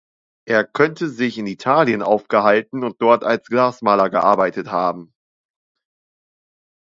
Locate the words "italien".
1.45-2.01